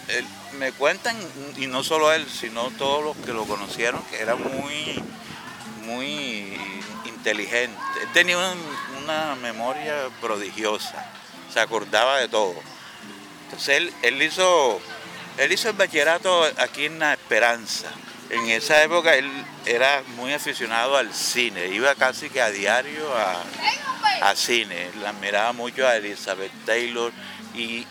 me 0.58 0.72
cuentan, 0.72 1.18
y 1.58 1.68
no 1.68 1.84
solo 1.84 2.14
él, 2.14 2.26
sino 2.30 2.70
todos 2.78 3.04
los 3.04 3.18
que 3.26 3.34
lo 3.34 3.44
conocieron, 3.44 4.02
que 4.04 4.22
era 4.22 4.36
muy, 4.36 5.04
muy 5.82 6.58
inteligente, 7.04 7.78
tenía 8.14 8.38
una, 9.04 9.36
memoria 9.36 10.08
prodigiosa, 10.22 11.06
se 11.54 11.60
acordaba 11.60 12.20
de 12.20 12.30
todo. 12.30 12.56
Entonces 13.46 13.78
él, 13.78 13.94
él, 14.02 14.22
hizo, 14.22 14.80
él 15.38 15.52
hizo 15.52 15.70
el 15.70 15.76
bachillerato 15.76 16.46
aquí 16.58 16.86
en 16.86 17.00
La 17.00 17.12
Esperanza. 17.12 17.92
En 18.34 18.50
esa 18.50 18.84
época 18.84 19.16
él 19.16 19.30
era 19.66 20.04
muy 20.16 20.34
aficionado 20.34 20.98
al 20.98 21.14
cine, 21.14 21.68
iba 21.68 21.94
casi 21.96 22.30
que 22.30 22.42
a 22.42 22.50
diario 22.50 23.08
a, 23.16 24.36
cine, 24.36 24.90
la 25.02 25.10
admiraba 25.10 25.54
mucho 25.54 25.88
a 25.88 25.98
Elizabeth 25.98 26.52
Taylor 26.66 27.12
y, 27.54 27.86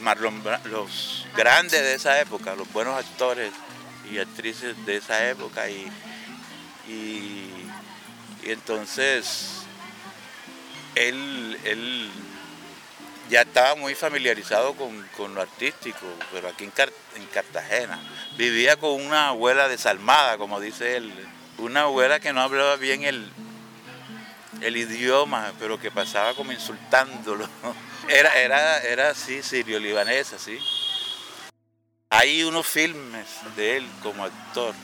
Marlon 0.00 0.42
los 0.64 1.26
grandes 1.34 1.80
de 1.80 1.94
esa 1.94 2.20
época, 2.20 2.54
los 2.54 2.70
buenos 2.72 2.98
actores 2.98 3.52
y 4.12 4.18
actrices 4.18 4.76
de 4.84 4.96
esa 4.96 5.30
época 5.30 5.70
y 5.70 5.90
y 6.86 8.50
entonces 8.50 9.62
él, 10.94 12.10
ya 13.30 13.42
estaba 13.42 13.74
muy 13.74 13.94
familiarizado 13.94 14.74
con, 14.74 15.34
lo 15.34 15.40
artístico, 15.40 16.06
pero 16.32 16.48
aquí 16.48 16.64
en, 16.64 17.26
Cartagena. 17.32 18.00
Vivía 18.36 18.76
con 18.76 18.92
una 19.04 19.28
abuela 19.28 19.68
desalmada, 19.68 20.38
como 20.38 20.60
dice 20.60 20.96
él, 20.96 21.12
una 21.58 21.82
abuela 21.82 22.20
que 22.20 22.32
no 22.32 22.42
hablaba 22.42 22.76
bien 22.76 23.04
el, 23.04 23.30
el 24.60 24.76
idioma, 24.76 25.52
pero 25.58 25.78
que 25.78 25.90
pasaba 25.90 26.34
como 26.34 26.52
insultándolo. 26.52 27.48
Era, 28.06 28.38
era, 28.38 28.80
era 28.82 29.08
así, 29.08 29.42
sirio-libanesa, 29.42 30.38
sí. 30.38 30.58
Hay 32.10 32.44
unos 32.44 32.66
filmes 32.66 33.26
de 33.56 33.78
él 33.78 33.88
como 34.02 34.24
actor, 34.24 34.74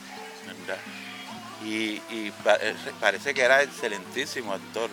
¿verdad? 0.47 0.79
y, 1.63 2.31
parece 2.99 3.33
que 3.33 3.41
era 3.41 3.61
excelentísimo 3.61 4.53
actor. 4.53 4.89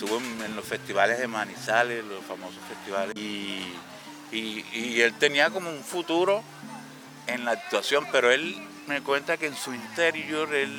Y 0.00 0.04
estuvo 0.04 0.18
en, 0.18 0.56
los 0.56 0.64
festivales 0.64 1.18
de 1.18 1.26
Manizales, 1.26 2.02
los 2.04 2.24
famosos 2.24 2.62
festivales, 2.66 3.14
y, 3.16 3.66
él 4.32 5.12
tenía 5.18 5.50
como 5.50 5.68
un 5.68 5.82
futuro 5.82 6.42
en 7.26 7.44
la 7.44 7.50
actuación, 7.52 8.06
pero 8.10 8.30
él 8.30 8.56
me 8.86 9.02
cuenta 9.02 9.36
que 9.36 9.46
en 9.46 9.56
su 9.56 9.74
interior 9.74 10.54
él 10.54 10.72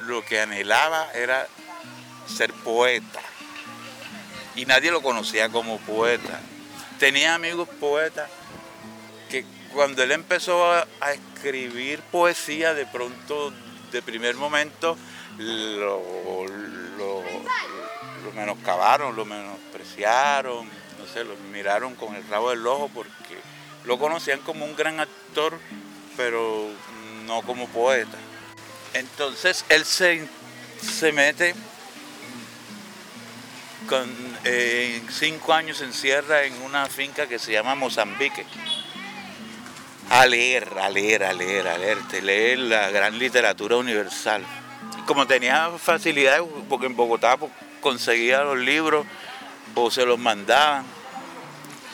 lo 0.00 0.24
que 0.24 0.40
anhelaba 0.40 1.10
era 1.12 1.48
ser 2.26 2.52
poeta. 2.52 3.20
Y 4.54 4.66
nadie 4.66 4.90
lo 4.90 5.02
conocía 5.02 5.48
como 5.48 5.78
poeta. 5.78 6.40
Tenía 6.98 7.34
amigos 7.34 7.68
poetas 7.80 8.30
que 9.28 9.44
cuando 9.72 10.02
él 10.02 10.12
empezó 10.12 10.72
a, 10.72 10.86
escribir 11.12 12.00
poesía, 12.12 12.74
de 12.74 12.86
pronto, 12.86 13.52
de 13.90 14.02
primer 14.02 14.36
momento, 14.36 14.96
lo, 15.38 16.02
lo, 18.32 18.40
menoscabaron, 18.40 19.16
lo 19.16 19.24
menospreciaron, 19.24 20.66
no 20.98 21.06
sé, 21.12 21.24
lo 21.24 21.36
miraron 21.52 21.94
con 21.94 22.14
el 22.14 22.26
rabo 22.28 22.50
del 22.50 22.66
ojo 22.66 22.90
porque 22.92 23.38
lo 23.84 23.98
conocían 23.98 24.40
como 24.40 24.64
un 24.64 24.76
gran 24.76 25.00
actor, 25.00 25.58
pero 26.16 26.68
no 27.26 27.42
como 27.42 27.68
poeta. 27.68 28.18
Entonces 28.94 29.64
él 29.68 29.84
se, 29.84 30.26
se 30.80 31.12
mete 31.12 31.54
con 33.88 34.08
eh, 34.44 35.02
cinco 35.10 35.52
años 35.52 35.78
se 35.78 35.84
encierra 35.84 36.44
en 36.44 36.54
una 36.62 36.86
finca 36.86 37.26
que 37.26 37.38
se 37.38 37.52
llama 37.52 37.74
Mozambique 37.74 38.44
a 40.10 40.26
leer, 40.26 40.68
a 40.78 40.90
leer, 40.90 41.24
a 41.24 41.32
leer, 41.32 41.68
a 41.68 41.78
leer, 41.78 41.98
te 42.08 42.20
leer 42.20 42.58
la 42.58 42.90
gran 42.90 43.18
literatura 43.18 43.76
universal. 43.76 44.44
Como 45.06 45.26
tenía 45.26 45.70
facilidad, 45.78 46.40
porque 46.68 46.86
en 46.86 46.94
Bogotá 46.94 47.36
pues, 47.36 47.50
conseguía 47.82 48.42
los 48.42 48.56
libros 48.56 49.06
o 49.74 49.90
se 49.90 50.06
los 50.06 50.18
mandaban, 50.18 50.86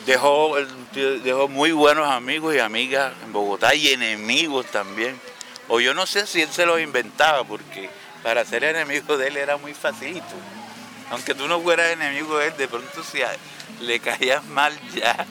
dejó, 0.06 0.54
dejó 0.94 1.48
muy 1.48 1.72
buenos 1.72 2.08
amigos 2.08 2.54
y 2.54 2.60
amigas 2.60 3.12
en 3.24 3.32
Bogotá 3.32 3.74
y 3.74 3.88
enemigos 3.88 4.66
también. 4.66 5.20
O 5.66 5.80
yo 5.80 5.94
no 5.94 6.06
sé 6.06 6.28
si 6.28 6.42
él 6.42 6.48
se 6.50 6.64
los 6.64 6.80
inventaba, 6.80 7.42
porque 7.42 7.90
para 8.22 8.44
ser 8.44 8.62
enemigo 8.62 9.16
de 9.16 9.26
él 9.26 9.36
era 9.36 9.56
muy 9.56 9.74
facilito. 9.74 10.24
Aunque 11.10 11.34
tú 11.34 11.48
no 11.48 11.60
fueras 11.60 11.90
enemigo 11.90 12.38
de 12.38 12.48
él, 12.48 12.56
de 12.56 12.68
pronto 12.68 13.02
si 13.02 13.18
le 13.80 13.98
caías 13.98 14.44
mal 14.44 14.78
ya 14.94 15.26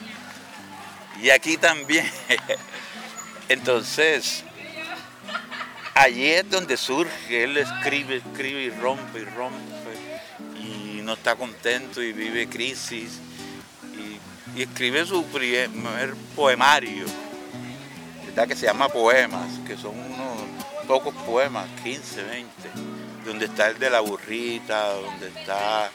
y 1.22 1.30
aquí 1.30 1.56
también. 1.56 2.08
Entonces, 3.48 4.44
allí 5.94 6.30
es 6.30 6.48
donde 6.50 6.76
surge, 6.76 7.44
él 7.44 7.56
escribe, 7.56 8.16
escribe 8.16 8.62
y 8.62 8.70
rompe 8.70 9.20
y 9.20 9.24
rompe 9.24 9.77
no 11.08 11.14
está 11.14 11.36
contento 11.36 12.02
y 12.02 12.12
vive 12.12 12.50
crisis 12.50 13.18
y, 14.54 14.60
escribe 14.60 15.06
su 15.06 15.24
primer 15.24 16.14
poemario, 16.36 17.06
que 18.46 18.54
se 18.54 18.66
llama 18.66 18.88
Poemas, 18.88 19.58
que 19.66 19.76
son 19.76 19.98
unos 19.98 20.86
pocos 20.86 21.14
poemas, 21.24 21.66
15, 21.82 22.22
20, 22.24 22.50
donde 23.24 23.46
está 23.46 23.68
el 23.68 23.78
de 23.78 23.88
la 23.88 24.00
burrita, 24.00 24.92
donde 24.92 25.28
está 25.28 25.90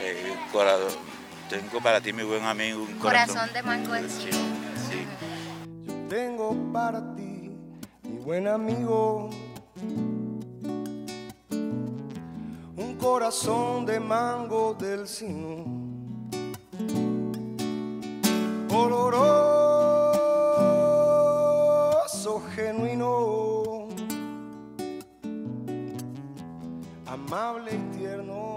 eh, 0.00 0.34
tengo 1.48 1.80
para 1.80 2.00
ti 2.00 2.12
mi 2.12 2.24
buen 2.24 2.44
amigo 2.44 2.82
un 2.82 2.98
corazón, 2.98 3.52
de 3.52 3.62
mango 3.62 3.94
sí, 4.08 4.30
sí. 4.30 5.06
Yo 5.86 5.94
tengo 6.08 6.72
para 6.72 7.00
ti 7.14 7.52
mi 8.02 8.18
buen 8.24 8.48
amigo 8.48 9.30
corazón 13.00 13.86
de 13.86 13.98
mango 13.98 14.76
del 14.78 15.08
sino 15.08 15.64
oloroso 18.70 19.62
genuino 22.54 23.88
amable 27.06 27.70
y 27.72 27.78
tierno 27.96 28.50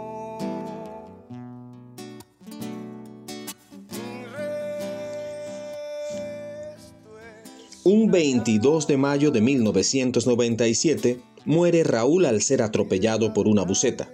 Un 7.86 8.12
22 8.12 8.88
de 8.88 8.98
mayo 8.98 9.32
de 9.32 9.42
1997 9.42 11.20
muere 11.46 11.84
Raúl 11.84 12.26
al 12.26 12.42
ser 12.42 12.62
atropellado 12.62 13.34
por 13.34 13.50
una 13.50 13.64
buceta. 13.64 14.10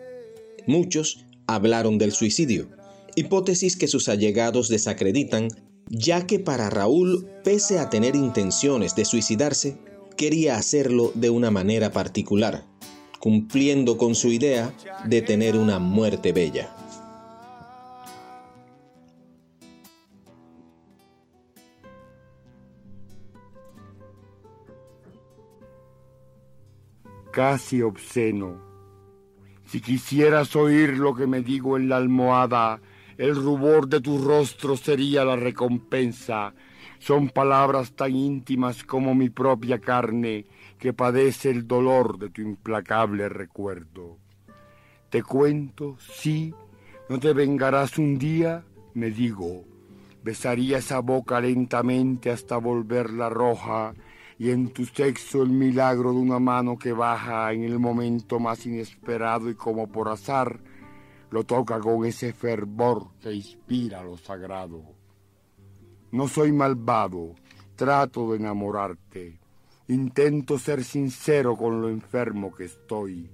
Muchos 0.69 1.25
hablaron 1.47 1.97
del 1.97 2.11
suicidio, 2.11 2.69
hipótesis 3.15 3.75
que 3.75 3.87
sus 3.87 4.07
allegados 4.07 4.69
desacreditan, 4.69 5.47
ya 5.89 6.27
que 6.27 6.37
para 6.37 6.69
Raúl, 6.69 7.27
pese 7.43 7.79
a 7.79 7.89
tener 7.89 8.15
intenciones 8.15 8.93
de 8.93 9.03
suicidarse, 9.03 9.79
quería 10.15 10.57
hacerlo 10.57 11.11
de 11.15 11.31
una 11.31 11.49
manera 11.49 11.91
particular, 11.91 12.67
cumpliendo 13.19 13.97
con 13.97 14.13
su 14.13 14.27
idea 14.27 14.71
de 15.05 15.23
tener 15.23 15.57
una 15.57 15.79
muerte 15.79 16.33
bella. 16.33 16.75
casi 27.31 27.81
obsceno. 27.81 28.68
Si 29.69 29.81
quisieras 29.81 30.55
oír 30.55 30.97
lo 30.97 31.13
que 31.13 31.27
me 31.27 31.43
digo 31.43 31.77
en 31.77 31.89
la 31.89 31.97
almohada, 31.97 32.81
el 33.19 33.35
rubor 33.35 33.87
de 33.87 34.01
tu 34.01 34.17
rostro 34.17 34.75
sería 34.75 35.23
la 35.23 35.35
recompensa. 35.35 36.55
Son 36.97 37.29
palabras 37.29 37.91
tan 37.91 38.15
íntimas 38.15 38.83
como 38.83 39.13
mi 39.13 39.29
propia 39.29 39.77
carne 39.77 40.47
que 40.79 40.91
padece 40.91 41.51
el 41.51 41.67
dolor 41.67 42.17
de 42.17 42.31
tu 42.31 42.41
implacable 42.41 43.29
recuerdo. 43.29 44.17
Te 45.11 45.21
cuento, 45.21 45.97
sí, 45.99 46.51
no 47.07 47.19
te 47.19 47.33
vengarás 47.33 47.99
un 47.99 48.17
día, 48.17 48.63
me 48.95 49.11
digo. 49.11 49.65
Besaría 50.23 50.79
esa 50.79 50.97
boca 50.97 51.39
lentamente 51.41 52.31
hasta 52.31 52.57
volverla 52.57 53.29
roja 53.29 53.93
y 54.39 54.51
en 54.51 54.69
tu 54.69 54.85
sexo 54.85 55.43
el 55.43 55.49
milagro 55.49 56.13
de 56.13 56.19
una 56.19 56.39
mano 56.39 56.77
que 56.77 56.93
baja 56.93 57.51
en 57.51 57.65
el 57.65 57.77
momento 57.77 58.39
más 58.39 58.65
inesperado 58.65 59.49
y 59.49 59.55
como 59.55 59.91
por 59.91 60.07
azar 60.07 60.61
lo 61.29 61.43
toca 61.43 61.79
con 61.81 62.05
ese 62.05 62.31
fervor 62.31 63.11
que 63.21 63.33
inspira 63.33 64.01
lo 64.01 64.17
sagrado. 64.17 64.95
No 66.11 66.29
soy 66.29 66.53
malvado, 66.53 67.35
trato 67.75 68.31
de 68.31 68.37
enamorarte, 68.37 69.39
intento 69.89 70.57
ser 70.57 70.85
sincero 70.85 71.57
con 71.57 71.81
lo 71.81 71.89
enfermo 71.89 72.55
que 72.55 72.63
estoy 72.63 73.29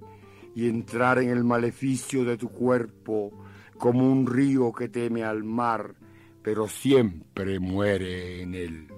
y 0.56 0.68
entrar 0.68 1.20
en 1.20 1.30
el 1.30 1.44
maleficio 1.44 2.24
de 2.24 2.36
tu 2.36 2.48
cuerpo 2.48 3.30
como 3.78 4.10
un 4.10 4.26
río 4.26 4.72
que 4.72 4.88
teme 4.88 5.22
al 5.22 5.44
mar, 5.44 5.94
pero 6.42 6.66
siempre 6.66 7.60
muere 7.60 8.42
en 8.42 8.54
él. 8.56 8.88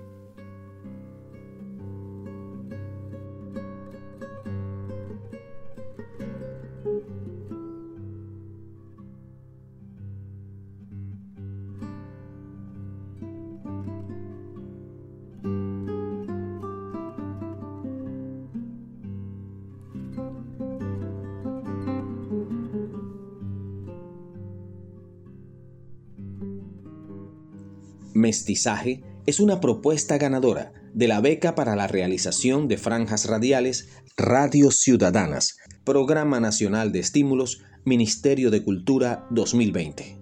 Mestizaje 28.18 29.04
es 29.26 29.38
una 29.38 29.61
propuesta 29.61 30.18
ganadora 30.18 30.72
de 30.92 31.07
la 31.07 31.20
beca 31.20 31.54
para 31.54 31.76
la 31.76 31.87
realización 31.87 32.66
de 32.66 32.76
franjas 32.76 33.26
radiales 33.26 33.90
Radio 34.16 34.72
Ciudadanas, 34.72 35.59
Programa 35.85 36.40
Nacional 36.40 36.90
de 36.90 36.98
Estímulos, 36.98 37.62
Ministerio 37.85 38.50
de 38.50 38.64
Cultura 38.64 39.24
2020. 39.31 40.17